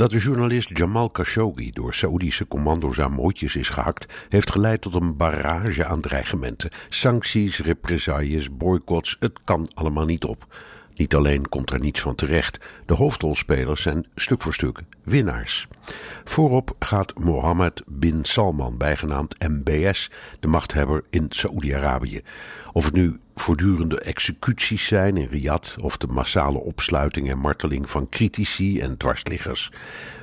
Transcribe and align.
Dat 0.00 0.10
de 0.10 0.18
journalist 0.18 0.78
Jamal 0.78 1.10
Khashoggi 1.10 1.70
door 1.70 1.94
Saoedische 1.94 2.48
commando's 2.48 3.00
aan 3.00 3.12
mootjes 3.12 3.56
is 3.56 3.68
gehakt, 3.68 4.26
heeft 4.28 4.50
geleid 4.50 4.80
tot 4.80 4.94
een 4.94 5.16
barrage 5.16 5.86
aan 5.86 6.00
dreigementen. 6.00 6.70
Sancties, 6.88 7.58
represailles, 7.58 8.56
boycotts, 8.56 9.16
het 9.18 9.40
kan 9.44 9.70
allemaal 9.74 10.04
niet 10.04 10.24
op. 10.24 10.46
Niet 11.00 11.14
alleen 11.14 11.48
komt 11.48 11.70
er 11.70 11.80
niets 11.80 12.00
van 12.00 12.14
terecht, 12.14 12.58
de 12.86 12.94
hoofdrolspelers 12.94 13.82
zijn 13.82 14.06
stuk 14.14 14.42
voor 14.42 14.54
stuk 14.54 14.80
winnaars. 15.04 15.68
Voorop 16.24 16.76
gaat 16.78 17.18
Mohammed 17.18 17.82
bin 17.86 18.24
Salman, 18.24 18.76
bijgenaamd 18.76 19.48
MBS, 19.48 20.10
de 20.40 20.48
machthebber 20.48 21.04
in 21.10 21.26
Saoedi-Arabië. 21.28 22.20
Of 22.72 22.84
het 22.84 22.94
nu 22.94 23.16
voortdurende 23.34 24.00
executies 24.00 24.86
zijn 24.86 25.16
in 25.16 25.28
Riyadh, 25.30 25.78
of 25.82 25.96
de 25.96 26.06
massale 26.06 26.58
opsluiting 26.58 27.30
en 27.30 27.38
marteling 27.38 27.90
van 27.90 28.08
critici 28.08 28.80
en 28.80 28.96
dwarsliggers. 28.96 29.70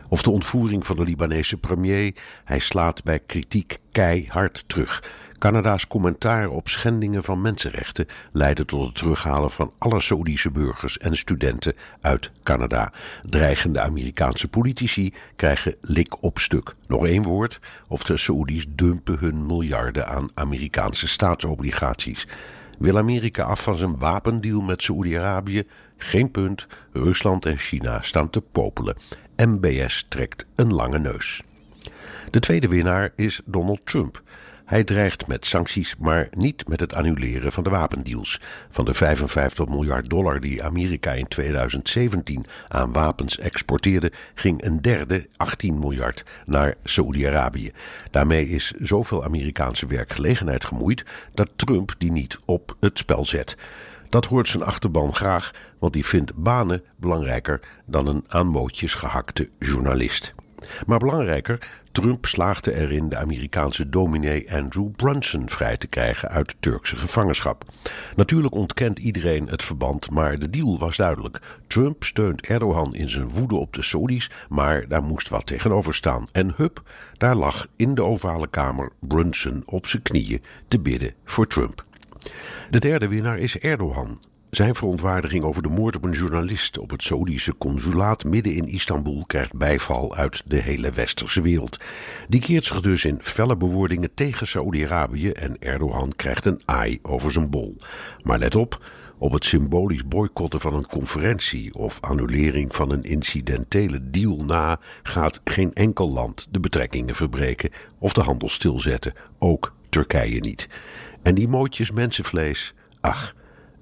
Of 0.10 0.22
de 0.22 0.30
ontvoering 0.30 0.86
van 0.86 0.96
de 0.96 1.04
Libanese 1.04 1.58
premier, 1.58 2.14
hij 2.44 2.60
slaat 2.60 3.04
bij 3.04 3.20
kritiek 3.20 3.78
keihard 3.92 4.64
terug. 4.68 5.04
Canada's 5.40 5.88
commentaar 5.88 6.50
op 6.50 6.68
schendingen 6.68 7.24
van 7.24 7.42
mensenrechten 7.42 8.08
leidde 8.32 8.66
tot 8.66 8.86
het 8.86 8.96
terughalen 8.96 9.52
van 9.52 9.74
alle 9.78 10.02
Saoedische 10.02 10.52
burgers 10.52 10.98
en 10.98 11.18
studenten 11.18 11.76
uit 12.02 12.32
Canada. 12.44 12.92
Dreigende 13.24 13.82
Amerikaanse 13.82 14.48
politici 14.48 15.14
krijgen 15.36 15.76
lik 15.82 16.24
op 16.24 16.40
stuk. 16.40 16.76
Nog 16.88 17.06
één 17.06 17.24
woord, 17.24 17.60
of 17.88 18.04
de 18.04 18.18
Saoedi's 18.18 18.66
dumpen 18.70 19.18
hun 19.20 19.46
miljarden 19.46 20.08
aan 20.08 20.30
Amerikaanse 20.34 21.08
staatsobligaties. 21.08 22.28
Wil 22.80 22.98
Amerika 22.98 23.44
af 23.44 23.64
van 23.64 23.76
zijn 23.76 23.98
wapendeal 23.98 24.62
met 24.62 24.84
Saoedi-Arabië? 24.84 25.64
Geen 25.98 26.32
punt. 26.32 26.68
Rusland 26.92 27.46
en 27.46 27.58
China 27.58 28.02
staan 28.02 28.30
te 28.30 28.42
popelen. 28.42 28.96
MBS 29.36 30.06
trekt 30.10 30.46
een 30.56 30.74
lange 30.74 31.00
neus. 31.00 31.42
De 32.32 32.40
tweede 32.40 32.68
winnaar 32.68 33.12
is 33.16 33.42
Donald 33.46 33.86
Trump. 33.86 34.22
Hij 34.68 34.84
dreigt 34.84 35.28
met 35.28 35.46
sancties, 35.46 35.96
maar 36.00 36.28
niet 36.32 36.68
met 36.68 36.80
het 36.80 36.94
annuleren 36.94 37.52
van 37.52 37.64
de 37.64 37.70
wapendeals. 37.70 38.42
Van 38.70 38.86
de 38.86 38.94
55 38.94 39.68
miljard 39.68 40.10
dollar 40.10 40.40
die 40.40 40.64
Amerika 40.64 41.12
in 41.12 41.28
2017 41.28 42.46
aan 42.68 42.92
wapens 42.92 43.38
exporteerde, 43.38 44.12
ging 44.34 44.64
een 44.64 44.82
derde, 44.82 45.28
18 45.38 45.80
miljard, 45.80 46.26
naar 46.46 46.76
Saoedi-Arabië. 46.84 47.72
Daarmee 48.12 48.48
is 48.48 48.72
zoveel 48.72 49.24
Amerikaanse 49.24 49.88
werkgelegenheid 49.88 50.66
gemoeid 50.66 51.06
dat 51.34 51.50
Trump 51.56 51.96
die 51.98 52.12
niet 52.12 52.38
op 52.46 52.76
het 52.80 52.98
spel 52.98 53.26
zet. 53.26 53.58
Dat 54.10 54.26
hoort 54.26 54.48
zijn 54.48 54.64
achterban 54.64 55.16
graag, 55.16 55.52
want 55.80 55.94
die 55.94 56.06
vindt 56.06 56.36
banen 56.36 56.84
belangrijker 56.98 57.62
dan 57.86 58.08
een 58.08 58.24
aan 58.28 58.96
gehakte 58.96 59.50
journalist. 59.60 60.34
Maar 60.86 61.00
belangrijker, 61.00 61.60
Trump 61.92 62.26
slaagde 62.26 62.74
erin 62.74 63.10
de 63.10 63.18
Amerikaanse 63.18 63.90
dominee 63.90 64.54
Andrew 64.54 64.90
Brunson 64.96 65.50
vrij 65.50 65.78
te 65.78 65.88
krijgen 65.88 66.30
uit 66.30 66.56
Turkse 66.60 66.96
gevangenschap. 66.96 67.66
Natuurlijk 68.16 68.54
ontkent 68.54 69.00
iedereen 69.00 69.48
het 69.48 69.64
verband, 69.64 70.12
maar 70.12 70.36
de 70.36 70.50
deal 70.50 70.80
was 70.80 70.98
duidelijk. 70.98 71.40
Trump 71.68 72.04
steunt 72.04 72.48
Erdogan 72.48 72.96
in 72.96 73.10
zijn 73.10 73.30
woede 73.30 73.56
op 73.56 73.74
de 73.74 73.82
Saudis, 73.82 74.30
maar 74.50 74.88
daar 74.88 75.04
moest 75.04 75.30
wat 75.30 75.46
tegenover 75.46 75.94
staan. 75.94 76.28
En 76.32 76.54
hup, 76.56 76.82
daar 77.18 77.36
lag 77.36 77.68
in 77.76 77.94
de 77.96 78.04
ovale 78.04 78.48
kamer 78.48 78.92
Brunson 79.00 79.64
op 79.66 79.88
zijn 79.88 80.02
knieën 80.02 80.42
te 80.68 80.80
bidden 80.80 81.14
voor 81.26 81.48
Trump. 81.48 81.86
De 82.70 82.80
derde 82.80 83.08
winnaar 83.08 83.40
is 83.40 83.60
Erdogan. 83.60 84.20
Zijn 84.50 84.76
verontwaardiging 84.76 85.44
over 85.44 85.62
de 85.62 85.70
moord 85.70 85.96
op 85.96 86.04
een 86.04 86.12
journalist 86.12 86.78
op 86.78 86.90
het 86.90 87.04
Saoedische 87.04 87.58
consulaat 87.58 88.24
midden 88.24 88.54
in 88.54 88.68
Istanbul 88.68 89.24
krijgt 89.26 89.54
bijval 89.54 90.16
uit 90.16 90.42
de 90.46 90.62
hele 90.62 90.92
westerse 90.92 91.42
wereld. 91.42 91.78
Die 92.28 92.40
keert 92.40 92.66
zich 92.66 92.82
dus 92.82 93.06
in 93.06 93.20
felle 93.22 93.58
bewoordingen 93.58 94.14
tegen 94.14 94.48
Saoedi-Arabië 94.48 95.30
en 95.30 95.58
Erdogan 95.60 96.14
krijgt 96.16 96.46
een 96.46 96.62
aai 96.66 97.00
over 97.02 97.32
zijn 97.32 97.50
bol. 97.50 97.78
Maar 98.24 98.40
let 98.40 98.56
op, 98.56 98.86
op 99.18 99.32
het 99.32 99.46
symbolisch 99.46 100.08
boycotten 100.08 100.60
van 100.60 100.74
een 100.74 100.88
conferentie 100.88 101.74
of 101.74 102.02
annulering 102.02 102.76
van 102.76 102.92
een 102.92 103.04
incidentele 103.04 104.10
deal 104.10 104.44
na 104.44 104.80
gaat 105.04 105.42
geen 105.44 105.74
enkel 105.74 106.12
land 106.12 106.48
de 106.52 106.60
betrekkingen 106.60 107.16
verbreken 107.16 107.70
of 108.00 108.14
de 108.14 108.22
handel 108.22 108.50
stilzetten, 108.50 109.14
ook 109.38 109.74
Turkije 109.90 110.40
niet. 110.40 110.70
En 111.22 111.36
die 111.36 111.48
mootjes 111.48 111.92
mensenvlees, 111.92 112.74
ach, 113.02 113.36